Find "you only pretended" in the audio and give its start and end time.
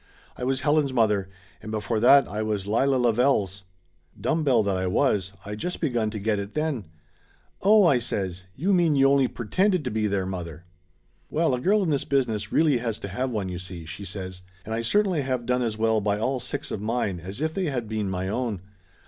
8.95-9.83